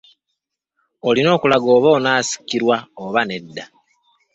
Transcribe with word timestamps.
Olina 1.07 1.29
okulaga 1.37 1.67
oba 1.77 1.89
onaasikirwa 1.97 2.77
oba 3.03 3.21
nedda. 3.29 3.63